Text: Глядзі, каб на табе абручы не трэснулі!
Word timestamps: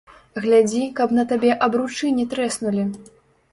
Глядзі, 0.45 0.81
каб 1.01 1.13
на 1.17 1.27
табе 1.33 1.51
абручы 1.67 2.11
не 2.19 2.27
трэснулі! 2.35 2.91